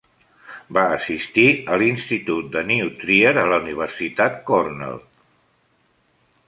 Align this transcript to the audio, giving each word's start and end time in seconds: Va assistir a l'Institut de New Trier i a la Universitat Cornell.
Va 0.77 0.85
assistir 0.93 1.43
a 1.75 1.77
l'Institut 1.81 2.47
de 2.57 2.65
New 2.73 2.91
Trier 3.03 3.35
i 3.39 3.41
a 3.43 3.47
la 3.53 3.61
Universitat 3.67 4.43
Cornell. 4.51 5.01